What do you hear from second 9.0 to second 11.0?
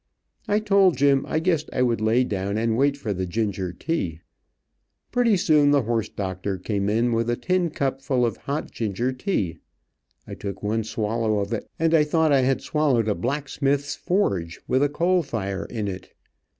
tea. I took one